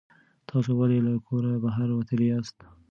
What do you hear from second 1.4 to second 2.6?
بهر وتلي یاست؟